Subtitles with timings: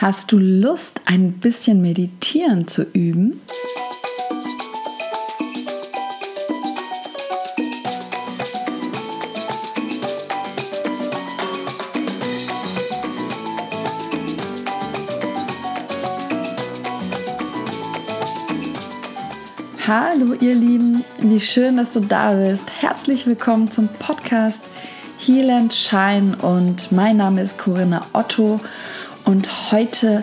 [0.00, 3.40] Hast du Lust, ein bisschen meditieren zu üben?
[19.84, 22.70] Hallo ihr Lieben, wie schön, dass du da bist.
[22.80, 24.62] Herzlich willkommen zum Podcast
[25.18, 28.60] Heal and Shine und mein Name ist Corinna Otto
[29.28, 30.22] und heute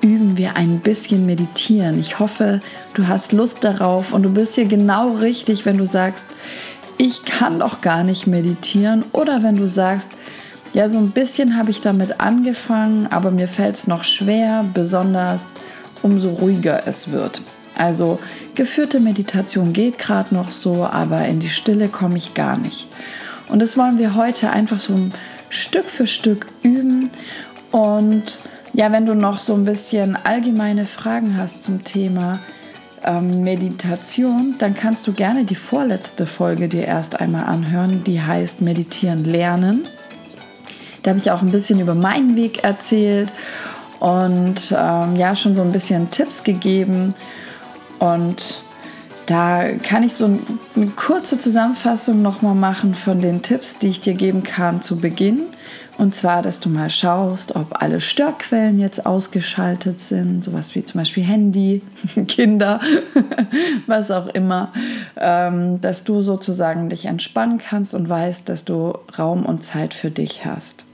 [0.00, 1.98] üben wir ein bisschen meditieren.
[1.98, 2.60] Ich hoffe,
[2.94, 6.26] du hast Lust darauf und du bist hier genau richtig, wenn du sagst,
[6.96, 10.10] ich kann doch gar nicht meditieren oder wenn du sagst,
[10.72, 15.46] ja, so ein bisschen habe ich damit angefangen, aber mir fällt es noch schwer, besonders
[16.02, 17.42] umso ruhiger es wird.
[17.76, 18.20] Also
[18.54, 22.86] geführte Meditation geht gerade noch so, aber in die Stille komme ich gar nicht.
[23.48, 24.94] Und das wollen wir heute einfach so
[25.48, 27.10] Stück für Stück üben
[27.74, 28.38] und
[28.72, 32.38] ja, wenn du noch so ein bisschen allgemeine Fragen hast zum Thema
[33.02, 38.04] ähm, Meditation, dann kannst du gerne die vorletzte Folge dir erst einmal anhören.
[38.04, 39.82] Die heißt Meditieren lernen.
[41.02, 43.32] Da habe ich auch ein bisschen über meinen Weg erzählt
[43.98, 47.12] und ähm, ja, schon so ein bisschen Tipps gegeben.
[47.98, 48.62] Und
[49.26, 50.26] da kann ich so
[50.76, 55.40] eine kurze Zusammenfassung nochmal machen von den Tipps, die ich dir geben kann zu Beginn.
[55.96, 61.00] Und zwar, dass du mal schaust, ob alle Störquellen jetzt ausgeschaltet sind, sowas wie zum
[61.00, 61.82] Beispiel Handy,
[62.26, 62.80] Kinder,
[63.86, 64.72] was auch immer,
[65.16, 70.10] ähm, dass du sozusagen dich entspannen kannst und weißt, dass du Raum und Zeit für
[70.10, 70.84] dich hast.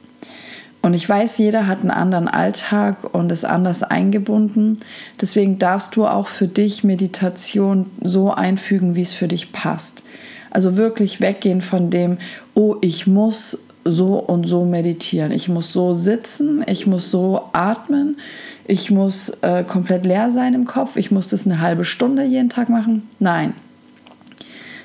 [0.82, 4.78] Und ich weiß, jeder hat einen anderen Alltag und ist anders eingebunden.
[5.20, 10.02] Deswegen darfst du auch für dich Meditation so einfügen, wie es für dich passt.
[10.50, 12.18] Also wirklich weggehen von dem,
[12.54, 15.32] oh, ich muss so und so meditieren.
[15.32, 18.18] Ich muss so sitzen, ich muss so atmen,
[18.66, 22.50] ich muss äh, komplett leer sein im Kopf, ich muss das eine halbe Stunde jeden
[22.50, 23.08] Tag machen.
[23.18, 23.54] Nein,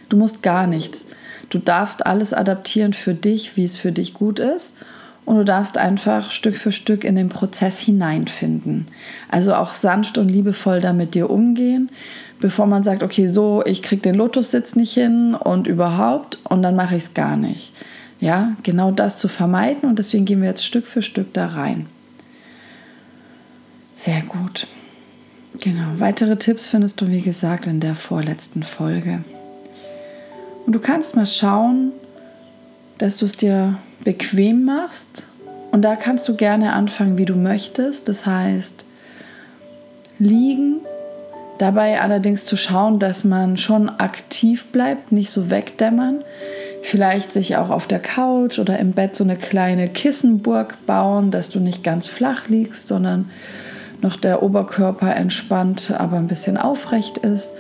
[0.09, 1.05] du musst gar nichts.
[1.49, 4.75] Du darfst alles adaptieren für dich, wie es für dich gut ist.
[5.25, 8.87] Und du darfst einfach Stück für Stück in den Prozess hineinfinden.
[9.29, 11.89] Also auch sanft und liebevoll damit dir umgehen,
[12.39, 16.75] bevor man sagt, okay, so, ich krieg den Lotussitz nicht hin und überhaupt und dann
[16.75, 17.73] mache ich es gar nicht.
[18.19, 21.87] Ja, genau das zu vermeiden und deswegen gehen wir jetzt Stück für Stück da rein.
[23.95, 24.67] Sehr gut.
[25.61, 29.23] Genau, weitere Tipps findest du wie gesagt in der vorletzten Folge.
[30.65, 31.91] Und du kannst mal schauen,
[32.97, 35.27] dass du es dir bequem machst.
[35.71, 38.07] Und da kannst du gerne anfangen, wie du möchtest.
[38.07, 38.85] Das heißt,
[40.19, 40.81] liegen,
[41.57, 46.23] dabei allerdings zu schauen, dass man schon aktiv bleibt, nicht so wegdämmern
[46.85, 51.49] vielleicht sich auch auf der Couch oder im Bett so eine kleine Kissenburg bauen, dass
[51.49, 53.29] du nicht ganz flach liegst, sondern
[54.01, 57.53] noch der Oberkörper entspannt, aber ein bisschen aufrecht ist.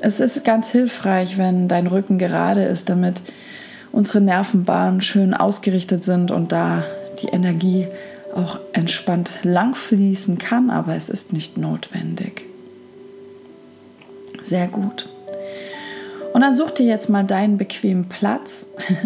[0.00, 3.22] Es ist ganz hilfreich, wenn dein Rücken gerade ist, damit
[3.90, 6.84] unsere Nervenbahnen schön ausgerichtet sind und da
[7.22, 7.86] die Energie
[8.34, 12.44] auch entspannt lang fließen kann, aber es ist nicht notwendig.
[14.42, 15.08] Sehr gut.
[16.38, 18.64] Und dann such dir jetzt mal deinen bequemen Platz.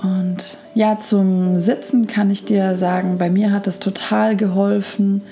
[0.00, 5.22] Und ja, zum Sitzen kann ich dir sagen, bei mir hat es total geholfen,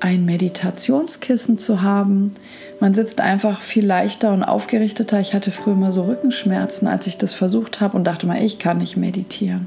[0.00, 2.34] ein Meditationskissen zu haben.
[2.78, 5.18] Man sitzt einfach viel leichter und aufgerichteter.
[5.18, 8.58] Ich hatte früher mal so Rückenschmerzen, als ich das versucht habe und dachte mal, ich
[8.58, 9.66] kann nicht meditieren.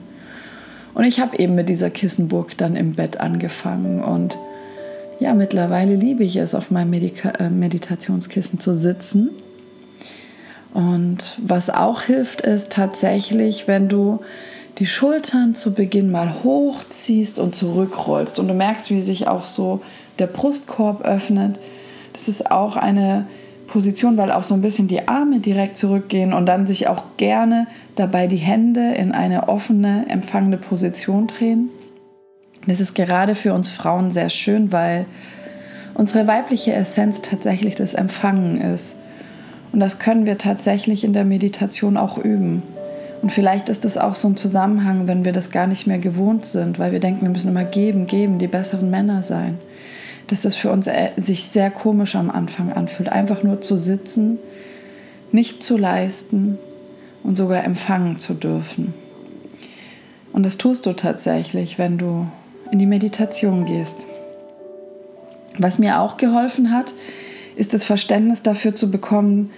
[0.94, 4.38] Und ich habe eben mit dieser Kissenburg dann im Bett angefangen und
[5.20, 9.30] ja, mittlerweile liebe ich es, auf meinem Medika äh, Meditationskissen zu sitzen.
[10.74, 14.20] Und was auch hilft, ist tatsächlich, wenn du
[14.78, 19.82] die Schultern zu Beginn mal hochziehst und zurückrollst und du merkst, wie sich auch so
[20.20, 21.60] der Brustkorb öffnet.
[22.12, 23.26] Das ist auch eine
[23.68, 27.68] Position, weil auch so ein bisschen die Arme direkt zurückgehen und dann sich auch gerne
[27.96, 31.70] dabei die Hände in eine offene, empfangende Position drehen.
[32.68, 35.06] Das ist gerade für uns Frauen sehr schön, weil
[35.94, 38.96] unsere weibliche Essenz tatsächlich das Empfangen ist.
[39.72, 42.64] Und das können wir tatsächlich in der Meditation auch üben.
[43.22, 46.46] Und vielleicht ist das auch so ein Zusammenhang, wenn wir das gar nicht mehr gewohnt
[46.46, 49.58] sind, weil wir denken, wir müssen immer geben, geben, die besseren Männer sein.
[50.28, 54.38] Dass das für uns äh, sich sehr komisch am Anfang anfühlt, einfach nur zu sitzen,
[55.32, 56.58] nicht zu leisten
[57.24, 58.94] und sogar empfangen zu dürfen.
[60.34, 62.28] Und das tust du tatsächlich, wenn du
[62.72, 64.06] in die Meditation gehst.
[65.58, 66.94] Was mir auch geholfen hat,
[67.56, 69.52] ist das Verständnis dafür zu bekommen,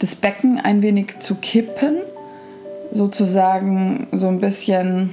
[0.00, 1.98] das Becken ein wenig zu kippen,
[2.92, 5.10] sozusagen so ein bisschen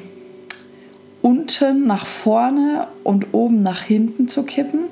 [1.21, 4.86] unten nach vorne und oben nach hinten zu kippen.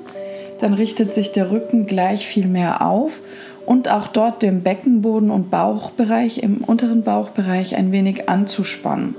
[0.60, 3.20] Dann richtet sich der Rücken gleich viel mehr auf
[3.66, 9.14] und auch dort den Beckenboden und Bauchbereich im unteren Bauchbereich ein wenig anzuspannen.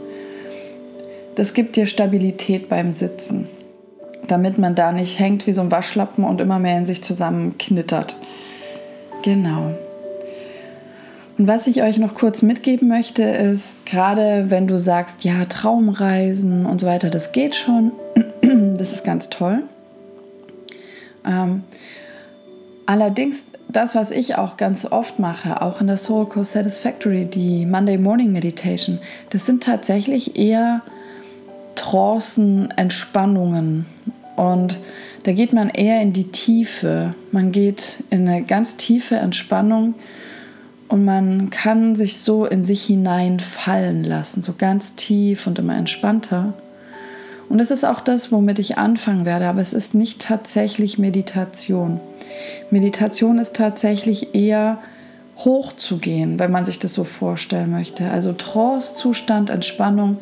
[1.35, 3.47] Das gibt dir Stabilität beim Sitzen,
[4.27, 8.15] damit man da nicht hängt wie so ein Waschlappen und immer mehr in sich zusammenknittert.
[9.23, 9.73] Genau.
[11.37, 16.65] Und was ich euch noch kurz mitgeben möchte, ist, gerade wenn du sagst, ja, Traumreisen
[16.65, 17.93] und so weiter, das geht schon,
[18.77, 19.63] das ist ganz toll.
[21.25, 21.63] Ähm,
[22.85, 27.65] allerdings, das, was ich auch ganz oft mache, auch in der Soul Coast Satisfactory, die
[27.65, 28.99] Monday Morning Meditation,
[29.29, 30.81] das sind tatsächlich eher
[31.81, 33.87] Trancen, Entspannungen.
[34.35, 34.79] Und
[35.23, 37.15] da geht man eher in die Tiefe.
[37.31, 39.95] Man geht in eine ganz tiefe Entspannung
[40.89, 46.53] und man kann sich so in sich hineinfallen lassen, so ganz tief und immer entspannter.
[47.49, 51.99] Und das ist auch das, womit ich anfangen werde, aber es ist nicht tatsächlich Meditation.
[52.69, 54.77] Meditation ist tatsächlich eher
[55.37, 58.11] hochzugehen, wenn man sich das so vorstellen möchte.
[58.11, 60.17] Also Trance-Zustand, Entspannung,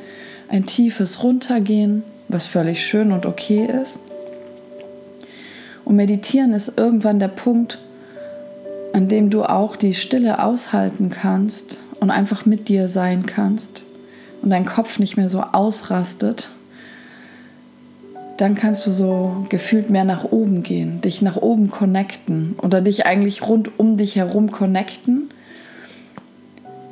[0.50, 4.00] ein tiefes Runtergehen, was völlig schön und okay ist.
[5.86, 7.80] Und meditieren ist irgendwann der Punkt,
[8.94, 13.84] an dem du auch die Stille aushalten kannst und einfach mit dir sein kannst
[14.42, 16.50] und dein Kopf nicht mehr so ausrastet,
[18.38, 23.06] dann kannst du so gefühlt mehr nach oben gehen, dich nach oben connecten oder dich
[23.06, 25.30] eigentlich rund um dich herum connecten,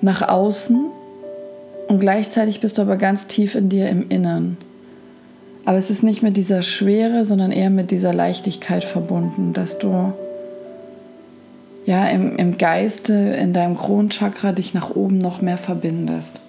[0.01, 0.87] nach außen
[1.87, 4.57] und gleichzeitig bist du aber ganz tief in dir im Innern.
[5.65, 10.13] Aber es ist nicht mit dieser Schwere, sondern eher mit dieser Leichtigkeit verbunden, dass du
[11.85, 16.41] ja, im, im Geiste, in deinem Kronchakra dich nach oben noch mehr verbindest.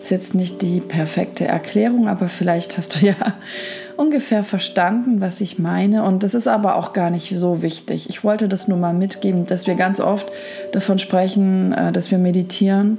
[0.00, 3.14] Ist jetzt nicht die perfekte Erklärung, aber vielleicht hast du ja
[3.96, 6.04] ungefähr verstanden, was ich meine.
[6.04, 8.08] Und das ist aber auch gar nicht so wichtig.
[8.08, 10.30] Ich wollte das nur mal mitgeben, dass wir ganz oft
[10.72, 12.98] davon sprechen, äh, dass wir meditieren.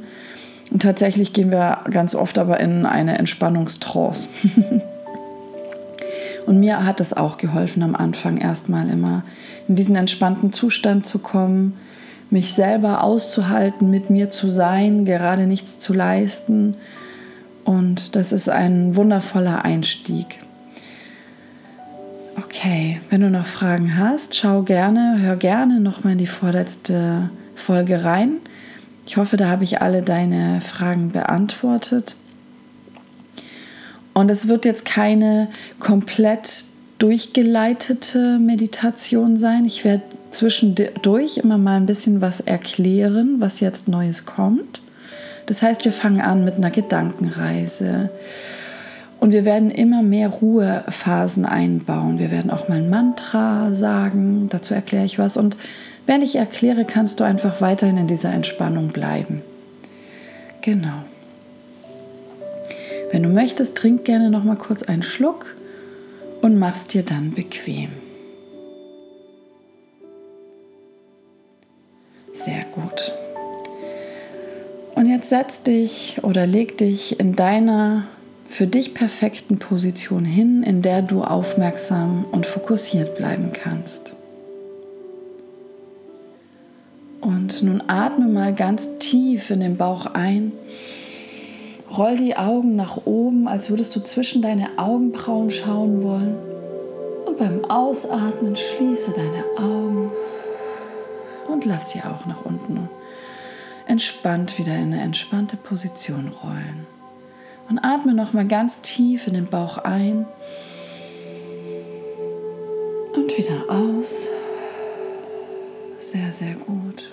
[0.79, 4.29] Tatsächlich gehen wir ganz oft aber in eine Entspannungstrance.
[6.45, 9.23] Und mir hat es auch geholfen, am Anfang erstmal immer
[9.68, 11.77] in diesen entspannten Zustand zu kommen,
[12.29, 16.75] mich selber auszuhalten, mit mir zu sein, gerade nichts zu leisten.
[17.65, 20.39] Und das ist ein wundervoller Einstieg.
[22.38, 28.03] Okay, wenn du noch Fragen hast, schau gerne, hör gerne nochmal in die vorletzte Folge
[28.03, 28.38] rein.
[29.12, 32.16] Ich hoffe, da habe ich alle deine Fragen beantwortet.
[34.13, 35.50] Und es wird jetzt keine
[35.80, 36.63] komplett
[36.98, 39.66] durchgeleitete Meditation sein.
[39.66, 44.81] Ich werde zwischendurch immer mal ein bisschen was erklären, was jetzt Neues kommt.
[45.46, 48.12] Das heißt, wir fangen an mit einer Gedankenreise.
[49.19, 52.18] Und wir werden immer mehr Ruhephasen einbauen.
[52.18, 55.36] Wir werden auch mal ein Mantra sagen, dazu erkläre ich was.
[55.36, 55.58] Und
[56.12, 59.42] wenn ich erkläre, kannst du einfach weiterhin in dieser Entspannung bleiben.
[60.60, 61.06] Genau.
[63.13, 65.56] Wenn du möchtest, trink gerne noch mal kurz einen Schluck
[66.42, 67.92] und mach's dir dann bequem.
[72.34, 73.13] Sehr gut.
[74.96, 78.04] Und jetzt setz dich oder leg dich in deiner
[78.50, 84.13] für dich perfekten Position hin, in der du aufmerksam und fokussiert bleiben kannst.
[87.22, 90.51] Und nun atme mal ganz tief in den Bauch ein
[91.96, 96.36] Roll die Augen nach oben, als würdest du zwischen deine Augenbrauen schauen wollen.
[97.25, 100.12] Und beim Ausatmen schließe deine Augen
[101.50, 102.90] und lass sie auch nach unten
[103.88, 106.88] entspannt wieder in eine entspannte Position rollen.
[107.70, 110.25] Und atme nochmal ganz tief in den Bauch ein
[113.16, 114.28] und wieder aus.
[116.12, 117.10] Sehr, sehr gut.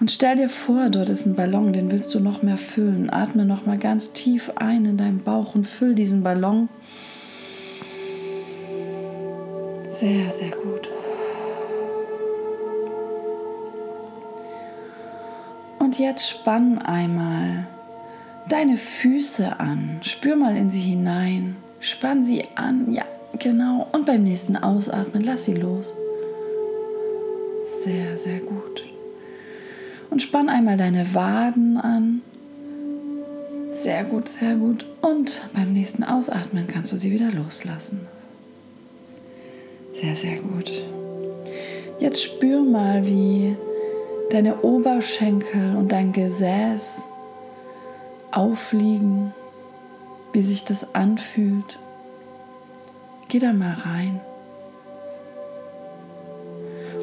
[0.00, 3.10] Und stell dir vor, dort ist ein Ballon, den willst du noch mehr füllen.
[3.10, 6.68] Atme noch mal ganz tief ein in deinen Bauch und füll diesen Ballon.
[9.88, 10.88] Sehr, sehr gut.
[15.78, 17.68] Und jetzt spann einmal
[18.48, 20.00] deine Füße an.
[20.02, 21.54] Spür mal in sie hinein.
[21.78, 22.92] Spann sie an.
[22.92, 23.04] Ja,
[23.38, 23.86] genau.
[23.92, 25.92] Und beim nächsten Ausatmen lass sie los.
[27.88, 28.84] Sehr, sehr gut
[30.10, 32.20] und spann einmal deine Waden an.
[33.72, 34.84] Sehr gut, sehr gut.
[35.00, 38.06] Und beim nächsten Ausatmen kannst du sie wieder loslassen.
[39.92, 40.70] Sehr, sehr gut.
[41.98, 43.56] Jetzt spür mal, wie
[44.30, 47.06] deine Oberschenkel und dein Gesäß
[48.32, 49.32] aufliegen
[50.34, 51.78] wie sich das anfühlt.
[53.28, 54.20] Geh da mal rein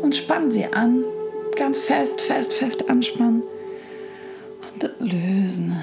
[0.05, 1.03] und spann sie an,
[1.55, 3.41] ganz fest, fest, fest anspannen
[4.71, 5.77] und lösen.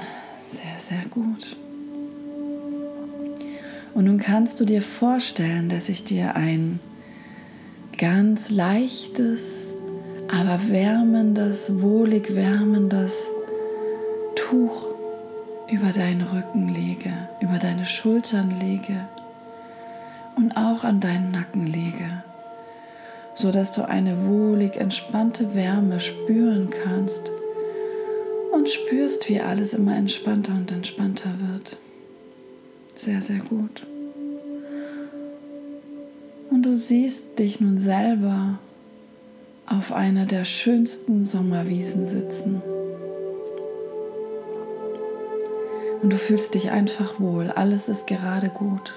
[0.46, 1.56] Sehr, sehr gut.
[3.94, 6.78] Und nun kannst du dir vorstellen, dass ich dir ein
[7.98, 9.72] ganz leichtes,
[10.28, 13.28] aber wärmendes, wohlig wärmendes
[14.36, 14.94] Tuch
[15.68, 19.08] über deinen Rücken lege, über deine Schultern lege
[20.36, 22.22] und auch an deinen Nacken lege,
[23.34, 27.30] so dass du eine wohlig entspannte Wärme spüren kannst
[28.52, 31.76] und spürst, wie alles immer entspannter und entspannter wird.
[32.94, 33.86] Sehr, sehr gut.
[36.50, 38.58] Und du siehst dich nun selber
[39.66, 42.62] auf einer der schönsten Sommerwiesen sitzen.
[46.02, 48.92] Und du fühlst dich einfach wohl, alles ist gerade gut.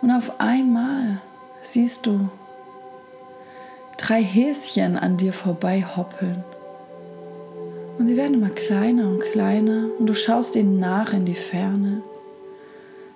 [0.00, 1.20] Und auf einmal
[1.60, 2.30] siehst du
[4.00, 6.42] drei Häschen an dir vorbei hoppeln.
[7.98, 12.02] Und sie werden immer kleiner und kleiner und du schaust ihnen nach in die Ferne.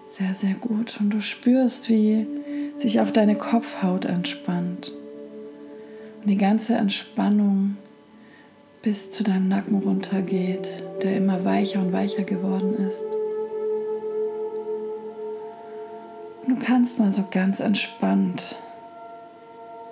[0.06, 0.98] Sehr, sehr gut.
[1.00, 2.26] Und du spürst, wie
[2.76, 4.92] sich auch deine Kopfhaut entspannt.
[6.20, 7.76] Und die ganze Entspannung
[8.82, 10.68] bis zu deinem Nacken runtergeht,
[11.02, 13.04] der immer weicher und weicher geworden ist.
[16.46, 18.56] Und du kannst mal so ganz entspannt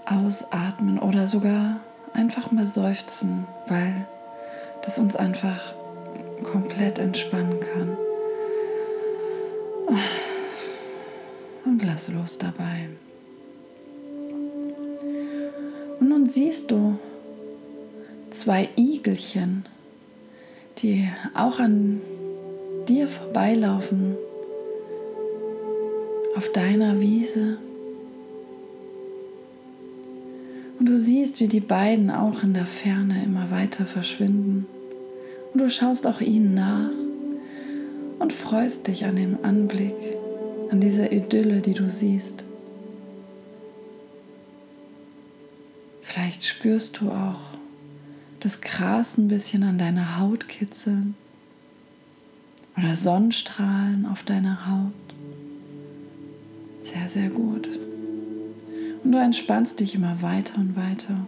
[0.06, 1.80] ausatmen oder sogar
[2.12, 4.06] einfach mal seufzen, weil
[4.82, 5.74] das uns einfach
[6.42, 7.96] komplett entspannen kann.
[11.64, 12.88] Und lass los dabei.
[16.00, 16.98] Und nun siehst du
[18.30, 19.64] zwei Igelchen,
[20.78, 22.00] die auch an
[22.88, 24.16] dir vorbeilaufen
[26.36, 27.58] auf deiner Wiese.
[30.82, 34.66] Und du siehst, wie die beiden auch in der Ferne immer weiter verschwinden.
[35.52, 36.90] Und du schaust auch ihnen nach
[38.18, 39.94] und freust dich an dem Anblick,
[40.72, 42.42] an dieser Idylle, die du siehst.
[46.00, 47.56] Vielleicht spürst du auch
[48.40, 51.14] das Gras ein bisschen an deiner Haut kitzeln
[52.76, 55.14] oder Sonnenstrahlen auf deiner Haut.
[56.82, 57.68] Sehr, sehr gut.
[59.04, 61.26] Und du entspannst dich immer weiter und weiter.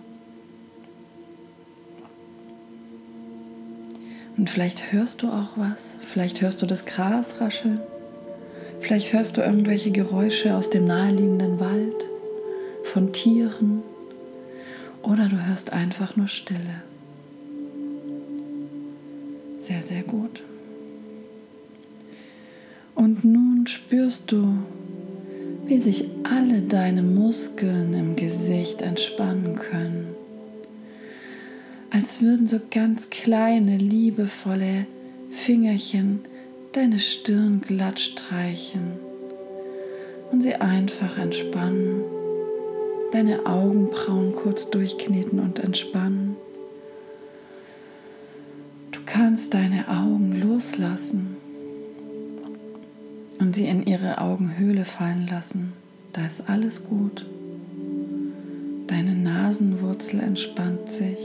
[4.36, 5.96] Und vielleicht hörst du auch was.
[6.06, 7.80] Vielleicht hörst du das Gras rascheln.
[8.80, 12.04] Vielleicht hörst du irgendwelche Geräusche aus dem naheliegenden Wald,
[12.84, 13.82] von Tieren.
[15.02, 16.82] Oder du hörst einfach nur Stille.
[19.58, 20.42] Sehr, sehr gut.
[22.94, 24.58] Und nun spürst du,
[25.66, 30.14] wie sich alle deine Muskeln im Gesicht entspannen können.
[31.90, 34.86] Als würden so ganz kleine, liebevolle
[35.30, 36.20] Fingerchen
[36.72, 38.94] deine Stirn glatt streichen
[40.32, 42.02] und sie einfach entspannen,
[43.12, 46.36] deine Augenbrauen kurz durchkneten und entspannen.
[48.90, 51.33] Du kannst deine Augen loslassen
[53.38, 55.72] und sie in ihre Augenhöhle fallen lassen.
[56.12, 57.26] Da ist alles gut.
[58.86, 61.18] Deine Nasenwurzel entspannt sich.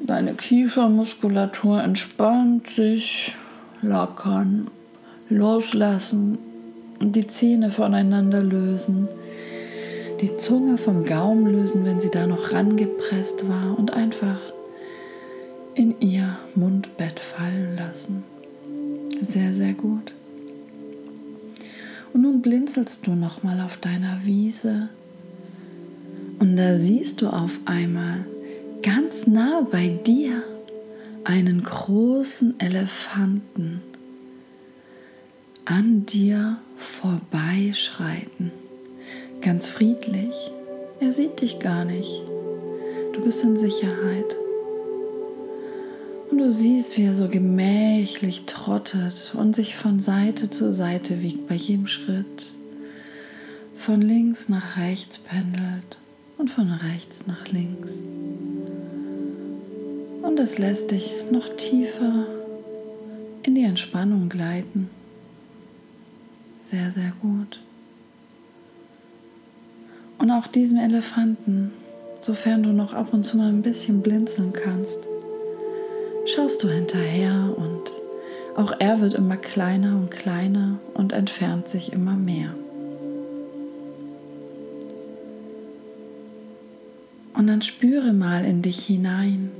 [0.00, 3.34] Deine Kiefermuskulatur entspannt sich,
[3.82, 4.68] lockern,
[5.28, 6.38] loslassen
[7.00, 9.08] die Zähne voneinander lösen.
[10.20, 14.40] Die Zunge vom Gaumen lösen, wenn sie da noch rangepresst war und einfach
[15.74, 18.22] in ihr Mundbett fallen lassen.
[19.24, 20.12] Sehr, sehr gut.
[22.12, 24.90] Und nun blinzelst du nochmal auf deiner Wiese
[26.38, 28.24] und da siehst du auf einmal
[28.82, 30.42] ganz nah bei dir
[31.24, 33.80] einen großen Elefanten
[35.64, 38.52] an dir vorbeischreiten.
[39.40, 40.50] Ganz friedlich.
[41.00, 42.22] Er sieht dich gar nicht.
[43.14, 44.36] Du bist in Sicherheit.
[46.34, 51.46] Und du siehst, wie er so gemächlich trottet und sich von Seite zu Seite wiegt
[51.46, 52.52] bei jedem Schritt.
[53.76, 56.00] Von links nach rechts pendelt
[56.36, 58.00] und von rechts nach links.
[60.22, 62.26] Und es lässt dich noch tiefer
[63.44, 64.90] in die Entspannung gleiten.
[66.60, 67.60] Sehr, sehr gut.
[70.18, 71.70] Und auch diesem Elefanten,
[72.20, 75.06] sofern du noch ab und zu mal ein bisschen blinzeln kannst,
[76.26, 77.92] schaust du hinterher und
[78.56, 82.54] Auch er wird immer kleiner und kleiner und entfernt sich immer mehr.
[87.34, 89.50] Und dann spüre mal in dich hinein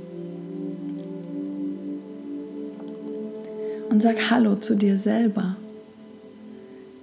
[3.89, 5.57] und sag Hallo zu dir selber.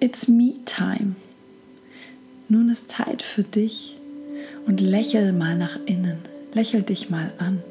[0.00, 1.14] It's me time.
[2.48, 3.98] Nun ist Zeit für dich
[4.66, 6.18] und lächel mal nach innen.
[6.54, 7.62] Lächel dich mal an.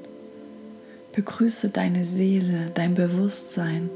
[1.13, 3.89] Begrüße deine Seele, dein Bewusstsein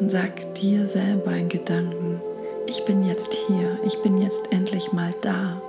[0.00, 2.20] und sag dir selber in Gedanken,
[2.66, 5.62] ich bin jetzt hier, ich bin jetzt endlich mal da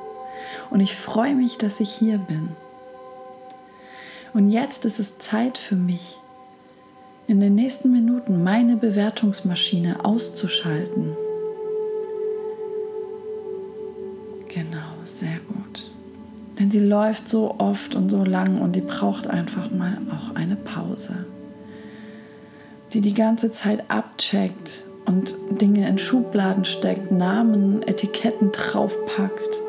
[0.71, 2.49] und ich freue mich, dass ich hier bin.
[4.33, 6.17] Und jetzt ist es Zeit für mich,
[7.27, 11.15] in den nächsten Minuten meine Bewertungsmaschine auszuschalten.
[14.47, 15.66] Genau, sehr gut.
[16.59, 20.55] Denn sie läuft so oft und so lang und die braucht einfach mal auch eine
[20.55, 21.25] Pause.
[22.93, 29.61] Die die ganze Zeit abcheckt und Dinge in Schubladen steckt, Namen, Etiketten draufpackt,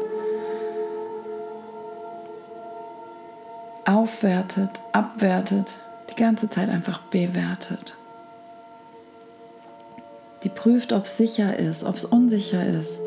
[3.84, 5.72] aufwertet, abwertet,
[6.10, 7.94] die ganze Zeit einfach bewertet.
[10.44, 12.98] Die prüft, ob es sicher ist, ob es unsicher ist,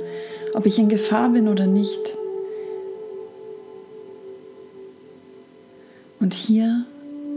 [0.53, 1.99] ob ich in Gefahr bin oder nicht.
[6.21, 6.85] Und hier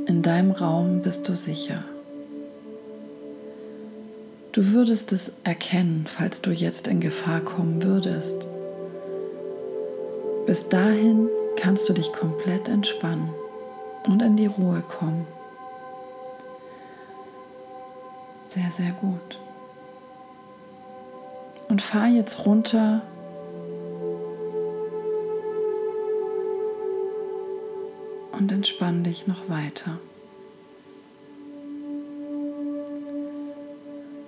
[0.07, 1.83] in deinem Raum bist du sicher.
[4.53, 8.47] Du würdest es erkennen, falls du jetzt in Gefahr kommen würdest.
[10.47, 13.31] Bis dahin kannst du dich komplett entspannen
[14.07, 15.27] und in die Ruhe kommen.
[18.49, 19.41] Sehr, sehr gut.
[21.71, 23.01] Und fahr jetzt runter
[28.39, 29.99] und entspann dich noch weiter.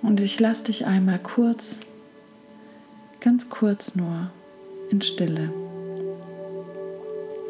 [0.01, 1.79] Und ich lasse dich einmal kurz,
[3.19, 4.31] ganz kurz nur
[4.89, 5.51] in Stille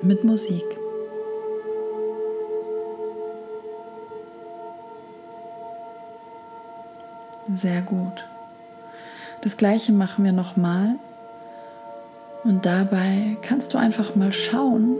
[0.02, 0.63] mit Musik.
[7.54, 8.26] Sehr gut.
[9.41, 10.96] Das gleiche machen wir nochmal.
[12.43, 14.98] Und dabei kannst du einfach mal schauen,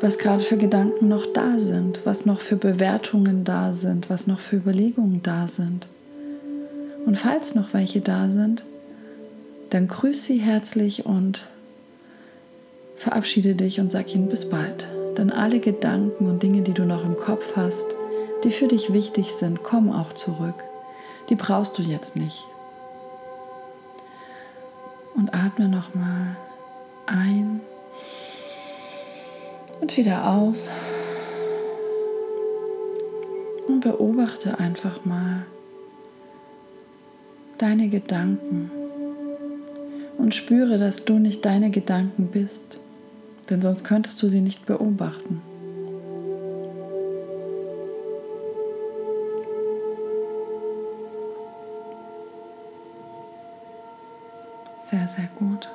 [0.00, 4.40] was gerade für Gedanken noch da sind, was noch für Bewertungen da sind, was noch
[4.40, 5.86] für Überlegungen da sind.
[7.06, 8.64] Und falls noch welche da sind,
[9.70, 11.46] dann grüß sie herzlich und
[12.96, 14.86] verabschiede dich und sag ihnen bis bald.
[15.16, 17.86] Denn alle Gedanken und Dinge, die du noch im Kopf hast,
[18.44, 20.62] die für dich wichtig sind, kommen auch zurück
[21.28, 22.46] die brauchst du jetzt nicht.
[25.14, 26.36] Und atme nochmal
[27.06, 27.60] ein
[29.80, 30.68] und wieder aus.
[33.66, 35.44] Und beobachte einfach mal
[37.58, 38.70] deine Gedanken
[40.16, 42.80] und spüre, dass du nicht deine Gedanken bist,
[43.50, 45.42] denn sonst könntest du sie nicht beobachten.
[54.90, 55.68] Sehr, sehr gut.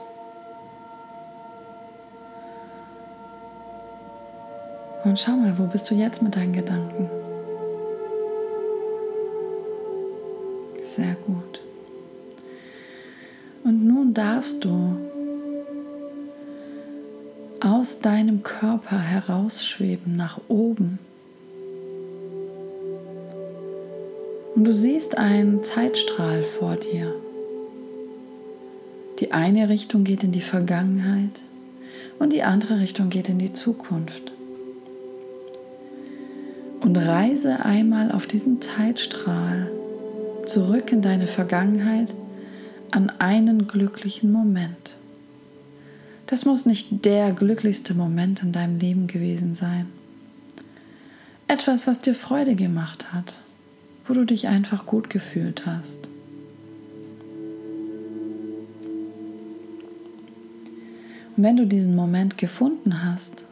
[5.03, 7.09] Und schau mal, wo bist du jetzt mit deinen Gedanken?
[10.85, 11.61] Sehr gut.
[13.63, 14.97] Und nun darfst du
[17.59, 20.99] aus deinem Körper herausschweben nach oben.
[24.55, 27.13] Und du siehst einen Zeitstrahl vor dir.
[29.19, 31.41] Die eine Richtung geht in die Vergangenheit
[32.19, 34.32] und die andere Richtung geht in die Zukunft.
[36.83, 39.71] Und reise einmal auf diesen Zeitstrahl
[40.45, 42.13] zurück in deine Vergangenheit
[42.91, 44.97] an einen glücklichen Moment.
[46.27, 49.87] Das muss nicht der glücklichste Moment in deinem Leben gewesen sein.
[51.47, 53.39] Etwas, was dir Freude gemacht hat,
[54.05, 56.09] wo du dich einfach gut gefühlt hast.
[61.37, 63.45] Und wenn du diesen Moment gefunden hast,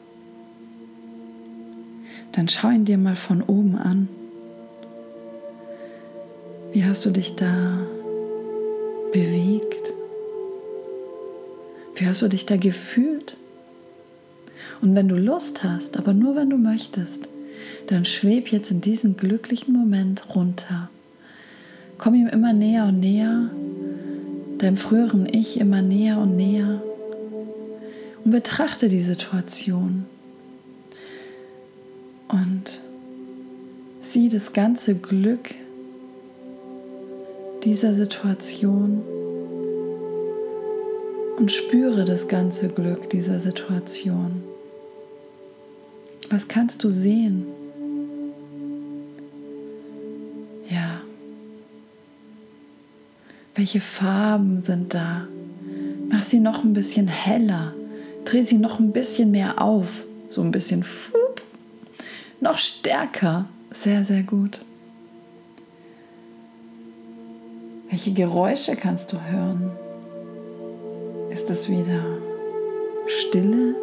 [2.31, 4.07] dann schau ihn dir mal von oben an.
[6.73, 7.79] Wie hast du dich da
[9.11, 9.93] bewegt?
[11.95, 13.35] Wie hast du dich da gefühlt?
[14.81, 17.27] Und wenn du Lust hast, aber nur wenn du möchtest,
[17.87, 20.89] dann schweb jetzt in diesen glücklichen Moment runter.
[21.97, 23.51] Komm ihm immer näher und näher,
[24.57, 26.81] deinem früheren Ich immer näher und näher
[28.23, 30.05] und betrachte die Situation
[32.31, 32.81] und
[33.99, 35.53] sieh das ganze Glück,
[37.63, 39.03] dieser Situation
[41.37, 44.43] und spüre das ganze Glück dieser Situation.
[46.29, 47.45] Was kannst du sehen?
[50.69, 51.01] Ja.
[53.53, 55.27] Welche Farben sind da?
[56.09, 57.73] Mach sie noch ein bisschen heller.
[58.25, 60.03] Dreh sie noch ein bisschen mehr auf.
[60.29, 61.30] So ein bisschen fup.
[62.41, 63.45] Noch stärker.
[63.69, 64.59] Sehr, sehr gut.
[67.89, 69.69] Welche Geräusche kannst du hören?
[71.29, 72.03] Ist es wieder
[73.07, 73.75] Stille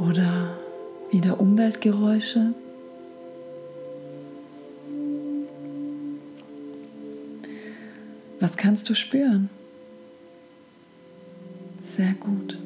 [0.00, 0.58] oder
[1.12, 2.54] wieder Umweltgeräusche?
[8.40, 9.48] Was kannst du spüren?
[11.86, 12.58] Sehr gut.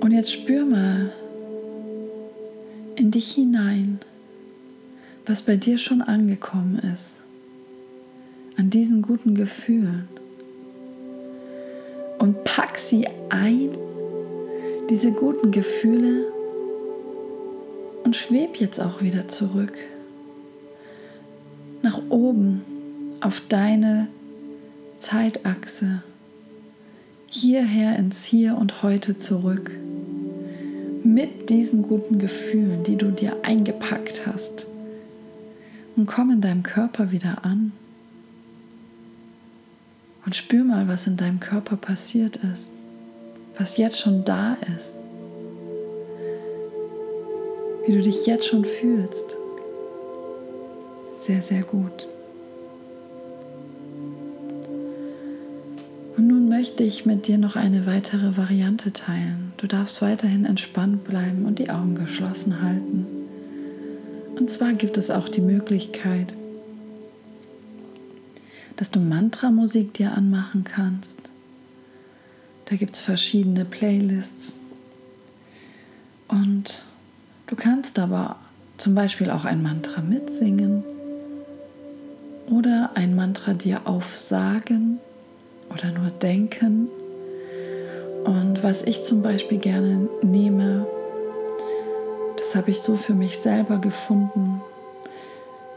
[0.00, 1.12] Und jetzt spür mal
[3.00, 3.98] in dich hinein,
[5.24, 7.14] was bei dir schon angekommen ist,
[8.58, 10.06] an diesen guten Gefühlen.
[12.18, 13.70] Und pack sie ein,
[14.90, 16.26] diese guten Gefühle,
[18.04, 19.78] und schweb jetzt auch wieder zurück
[21.82, 22.62] nach oben
[23.20, 24.08] auf deine
[24.98, 26.02] Zeitachse,
[27.30, 29.70] hierher ins Hier und Heute zurück
[31.04, 34.66] mit diesen guten Gefühlen, die du dir eingepackt hast.
[35.96, 37.72] Und komm in deinem Körper wieder an.
[40.24, 42.70] Und spür mal, was in deinem Körper passiert ist,
[43.58, 44.94] was jetzt schon da ist,
[47.86, 49.36] wie du dich jetzt schon fühlst.
[51.16, 52.06] Sehr, sehr gut.
[56.70, 59.52] Möchte ich mit dir noch eine weitere Variante teilen.
[59.56, 63.06] Du darfst weiterhin entspannt bleiben und die Augen geschlossen halten.
[64.38, 66.32] Und zwar gibt es auch die Möglichkeit,
[68.76, 71.18] dass du Mantra-Musik dir anmachen kannst.
[72.66, 74.54] Da gibt es verschiedene Playlists.
[76.28, 76.84] Und
[77.48, 78.36] du kannst aber
[78.76, 80.84] zum Beispiel auch ein Mantra mitsingen
[82.48, 85.00] oder ein Mantra dir aufsagen
[85.70, 86.88] oder nur denken.
[88.24, 90.86] Und was ich zum Beispiel gerne nehme,
[92.36, 94.60] das habe ich so für mich selber gefunden.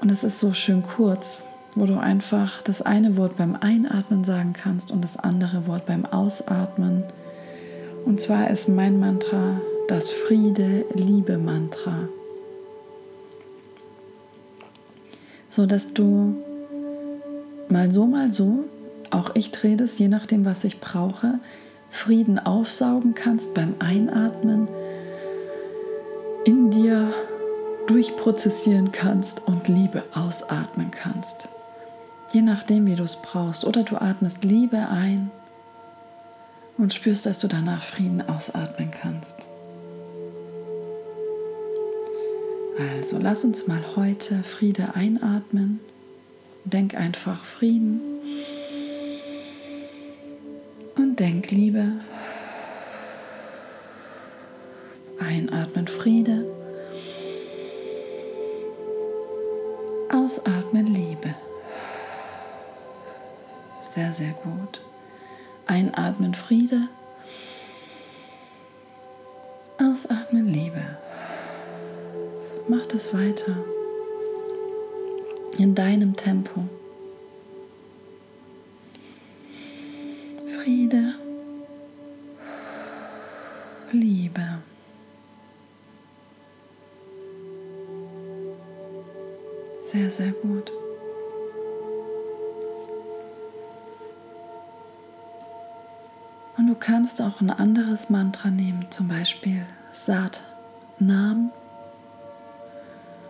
[0.01, 1.41] Und es ist so schön kurz,
[1.75, 6.06] wo du einfach das eine Wort beim Einatmen sagen kannst und das andere Wort beim
[6.06, 7.03] Ausatmen.
[8.06, 12.10] Und zwar ist mein Mantra das Friede-Liebe-Mantra.
[15.49, 16.36] So dass du
[17.69, 18.65] mal so, mal so
[19.13, 21.39] auch ich drehe das, je nachdem, was ich brauche,
[21.89, 24.67] Frieden aufsaugen kannst beim Einatmen,
[26.45, 27.13] in dir
[27.88, 31.49] durchprozessieren kannst und Liebe ausatmen kannst.
[32.34, 33.63] Je nachdem, wie du es brauchst.
[33.65, 35.30] Oder du atmest Liebe ein
[36.78, 39.47] und spürst, dass du danach Frieden ausatmen kannst.
[42.99, 45.80] Also lass uns mal heute Friede einatmen.
[46.65, 48.02] Denk einfach Frieden.
[51.03, 51.85] Und denk Liebe.
[55.19, 56.45] Einatmen Friede.
[60.09, 61.35] Ausatmen Liebe.
[63.93, 64.79] Sehr, sehr gut.
[65.67, 66.87] Einatmen Friede.
[69.77, 70.97] Ausatmen Liebe.
[72.69, 73.57] Mach das weiter.
[75.57, 76.63] In deinem Tempo.
[83.93, 84.41] Liebe.
[89.91, 90.71] Sehr, sehr gut.
[96.58, 100.43] Und du kannst auch ein anderes Mantra nehmen, zum Beispiel Sat
[100.99, 101.51] Nam.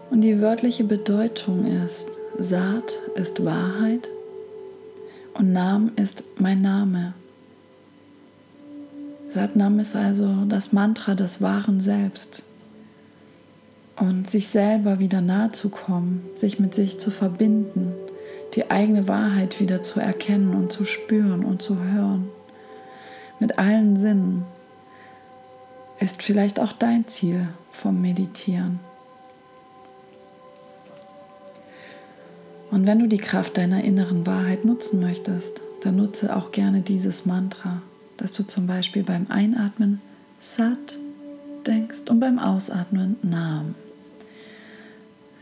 [0.10, 4.08] Und die wörtliche Bedeutung ist, Saat ist Wahrheit
[5.34, 7.13] und Nam ist mein Name.
[9.34, 12.43] Satnam ist also das Mantra des wahren Selbst.
[13.96, 17.93] Und sich selber wieder nahe zu kommen, sich mit sich zu verbinden,
[18.54, 22.30] die eigene Wahrheit wieder zu erkennen und zu spüren und zu hören.
[23.39, 24.46] Mit allen Sinnen
[26.00, 28.80] ist vielleicht auch dein Ziel vom Meditieren.
[32.69, 37.26] Und wenn du die Kraft deiner inneren Wahrheit nutzen möchtest, dann nutze auch gerne dieses
[37.26, 37.82] Mantra
[38.17, 40.02] dass du zum Beispiel beim Einatmen
[40.39, 40.97] Sat
[41.65, 43.76] denkst und beim Ausatmen Nam.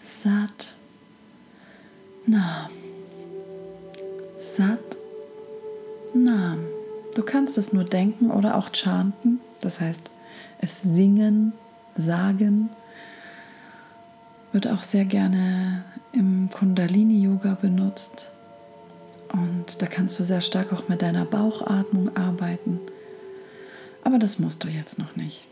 [0.02, 0.74] Sat,
[2.26, 2.70] Nam.
[4.38, 4.98] Sat
[6.14, 6.60] Nam.
[7.16, 10.10] Du kannst es nur denken oder auch chanten, das heißt
[10.60, 11.54] es singen,
[11.98, 12.70] sagen.
[14.52, 18.32] Wird auch sehr gerne im Kundalini-Yoga benutzt.
[19.34, 22.80] Und da kannst du sehr stark auch mit deiner Bauchatmung arbeiten.
[24.04, 25.48] Aber das musst du jetzt noch nicht.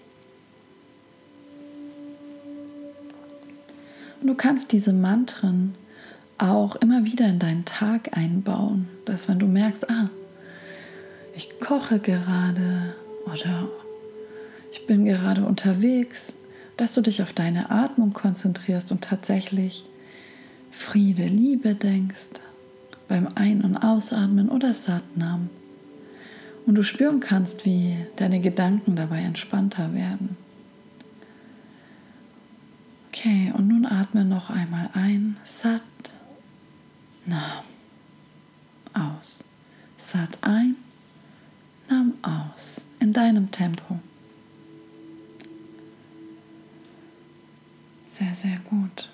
[4.22, 5.76] Und du kannst diese Mantren
[6.38, 10.10] auch immer wieder in deinen Tag einbauen, dass wenn du merkst, ah,
[11.36, 13.70] ich koche gerade oder
[14.72, 16.34] ich bin gerade unterwegs,
[16.76, 19.86] dass du dich auf deine Atmung konzentrierst und tatsächlich
[20.72, 22.42] Friede, Liebe denkst
[23.10, 25.50] beim Ein- und Ausatmen oder Satnam.
[26.66, 30.38] Und du spüren kannst, wie deine Gedanken dabei entspannter werden.
[33.08, 35.38] Okay, und nun atme noch einmal ein.
[35.44, 35.82] Sat,
[37.26, 37.64] Nam.
[38.94, 39.44] Aus.
[39.98, 40.76] Sat ein,
[41.90, 42.82] Nam aus.
[43.00, 44.00] In deinem Tempo.
[48.08, 49.10] Sehr, sehr gut.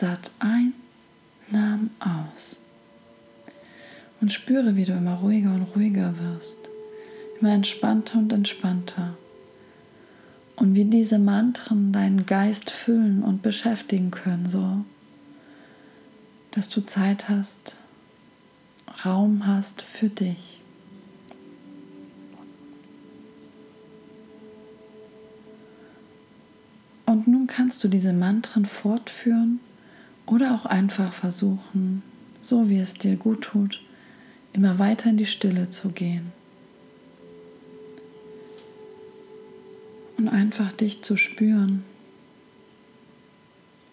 [0.00, 0.72] Sat ein,
[1.50, 2.56] Nam aus.
[4.22, 6.56] Und spüre, wie du immer ruhiger und ruhiger wirst.
[7.38, 9.18] Immer entspannter und entspannter
[10.56, 14.86] und wie diese Mantren deinen Geist füllen und beschäftigen können, so
[16.52, 17.76] dass du Zeit hast,
[19.04, 20.62] Raum hast für dich.
[27.04, 29.60] Und nun kannst du diese Mantren fortführen
[30.26, 32.02] oder auch einfach versuchen,
[32.42, 33.82] so wie es dir gut tut,
[34.52, 36.32] immer weiter in die Stille zu gehen.
[40.20, 41.82] und einfach dich zu spüren.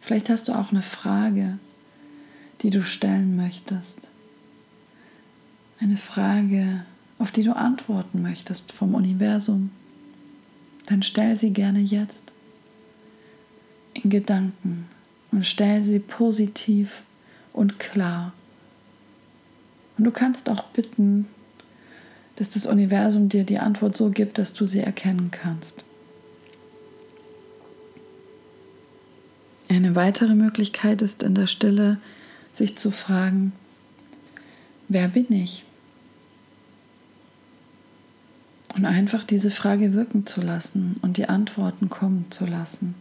[0.01, 1.57] Vielleicht hast du auch eine Frage,
[2.61, 4.09] die du stellen möchtest.
[5.79, 6.85] Eine Frage,
[7.17, 9.71] auf die du antworten möchtest vom Universum.
[10.87, 12.33] Dann stell sie gerne jetzt
[13.93, 14.89] in Gedanken
[15.31, 17.03] und stell sie positiv
[17.53, 18.33] und klar.
[19.97, 21.27] Und du kannst auch bitten,
[22.35, 25.83] dass das Universum dir die Antwort so gibt, dass du sie erkennen kannst.
[29.69, 31.97] Eine weitere Möglichkeit ist in der Stille,
[32.53, 33.51] sich zu fragen,
[34.87, 35.63] wer bin ich?
[38.75, 42.95] Und einfach diese Frage wirken zu lassen und die Antworten kommen zu lassen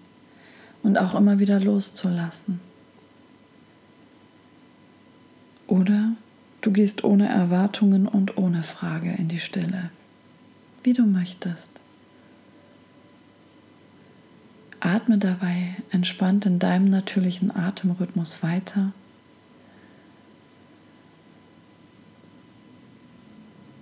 [0.86, 2.60] und auch immer wieder loszulassen.
[5.66, 6.12] Oder
[6.60, 9.90] du gehst ohne Erwartungen und ohne Frage in die Stille,
[10.84, 11.72] wie du möchtest.
[14.78, 18.92] Atme dabei entspannt in deinem natürlichen Atemrhythmus weiter.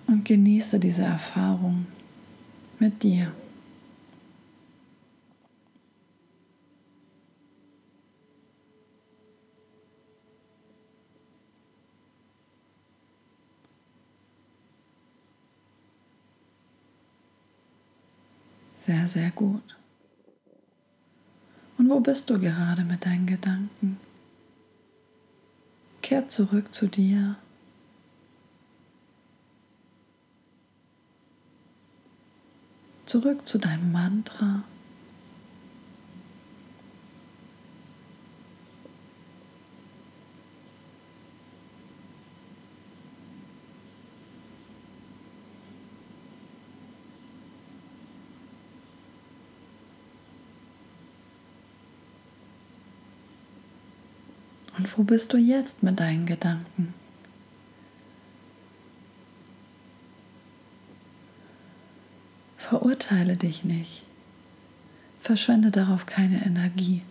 [0.06, 1.84] Und genieße diese Erfahrung
[2.78, 3.30] mit dir.
[18.86, 19.76] Sehr, sehr gut.
[21.78, 23.98] Und wo bist du gerade mit deinen Gedanken?
[26.02, 27.36] Kehr zurück zu dir.
[33.06, 34.64] Zurück zu deinem Mantra.
[54.76, 56.94] Und wo bist du jetzt mit deinen Gedanken?
[62.58, 64.04] Verurteile dich nicht.
[65.20, 67.02] Verschwende darauf keine Energie.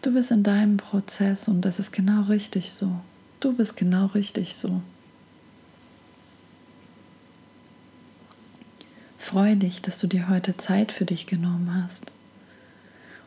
[0.00, 3.00] Du bist in deinem Prozess und das ist genau richtig so.
[3.38, 4.82] Du bist genau richtig so.
[9.18, 12.12] Freue dich, dass du dir heute Zeit für dich genommen hast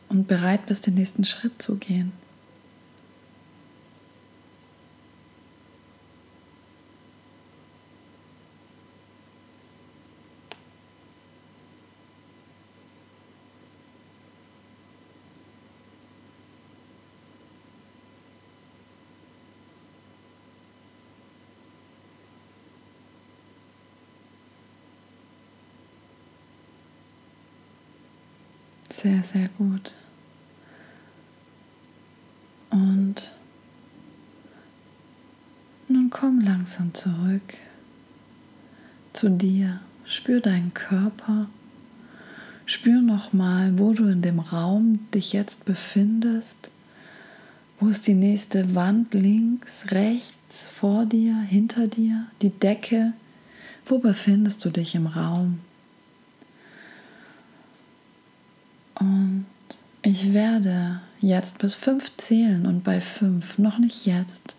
[0.08, 2.12] und bereit bist, den nächsten Schritt zu gehen.
[29.06, 29.92] sehr, sehr gut.
[32.70, 33.30] Und
[35.86, 37.54] nun komm langsam zurück
[39.12, 39.80] zu dir.
[40.04, 41.46] Spür deinen Körper.
[42.64, 46.70] Spür nochmal, wo du in dem Raum dich jetzt befindest.
[47.78, 53.12] Wo ist die nächste Wand links, rechts, vor dir, hinter dir, die Decke?
[53.84, 55.60] Wo befindest du dich im Raum?
[58.98, 59.46] Und
[60.02, 64.54] ich werde jetzt bis fünf zählen und bei fünf, noch nicht jetzt,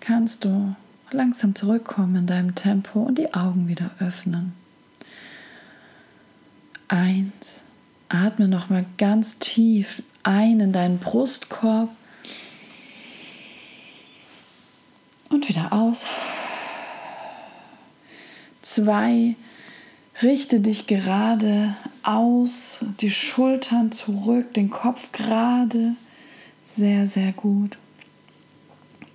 [0.00, 0.74] kannst du
[1.10, 4.52] langsam zurückkommen in deinem Tempo und die Augen wieder öffnen.
[6.88, 7.62] Eins.
[8.08, 11.90] Atme nochmal ganz tief ein in deinen Brustkorb
[15.30, 16.06] und wieder aus.
[18.62, 19.36] Zwei,
[20.22, 25.92] richte dich gerade aus, die Schultern zurück, den Kopf gerade.
[26.62, 27.76] Sehr, sehr gut.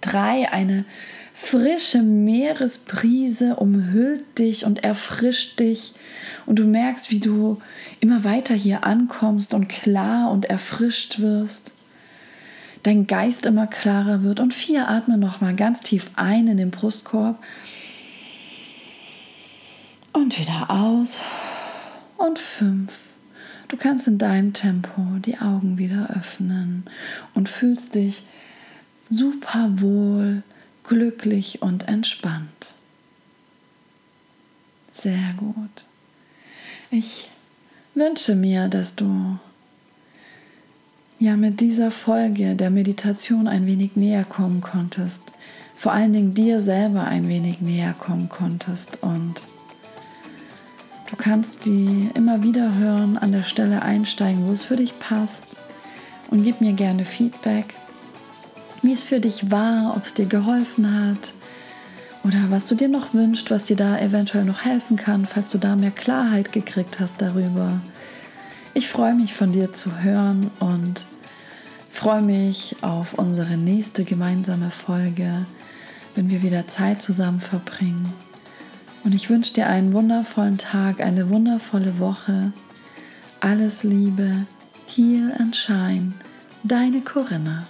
[0.02, 0.86] Drei, eine
[1.34, 5.94] frische Meeresbrise umhüllt dich und erfrischt dich
[6.46, 7.62] und du merkst, wie du
[8.00, 11.72] immer weiter hier ankommst und klar und erfrischt wirst.
[12.84, 16.72] Dein Geist immer klarer wird und vier atme noch mal ganz tief ein in den
[16.72, 17.42] Brustkorb
[20.14, 21.20] und wieder aus
[22.18, 22.94] und fünf.
[23.68, 26.86] Du kannst in deinem Tempo die Augen wieder öffnen
[27.34, 28.24] und fühlst dich
[29.10, 30.44] super wohl,
[30.84, 32.74] glücklich und entspannt.
[34.92, 35.86] Sehr gut.
[36.90, 37.30] Ich
[37.94, 39.38] wünsche mir, dass du
[41.20, 45.22] ja mit dieser Folge der Meditation ein wenig näher kommen konntest,
[45.76, 49.42] vor allen Dingen dir selber ein wenig näher kommen konntest und
[51.10, 55.46] du kannst die immer wieder hören, an der Stelle einsteigen, wo es für dich passt
[56.30, 57.76] und gib mir gerne Feedback
[58.82, 61.34] wie es für dich war, ob es dir geholfen hat
[62.24, 65.58] oder was du dir noch wünschst, was dir da eventuell noch helfen kann, falls du
[65.58, 67.82] da mehr Klarheit gekriegt hast darüber.
[68.74, 71.06] Ich freue mich von dir zu hören und
[71.92, 75.46] freue mich auf unsere nächste gemeinsame Folge,
[76.16, 78.14] wenn wir wieder Zeit zusammen verbringen.
[79.04, 82.52] Und ich wünsche dir einen wundervollen Tag, eine wundervolle Woche.
[83.40, 84.46] Alles Liebe,
[84.88, 86.14] Heal and Shine,
[86.64, 87.66] deine Corinna.